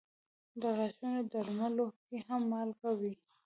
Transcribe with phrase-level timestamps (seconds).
[0.61, 3.13] د غاښونو درملو کې هم مالګه وي.